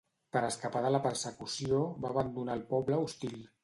Per 0.37 0.41
escapar 0.47 0.81
de 0.85 0.91
la 0.95 1.03
persecució, 1.05 1.85
va 2.07 2.13
abandonar 2.15 2.61
el 2.61 2.69
poble 2.77 3.03
hostil. 3.09 3.43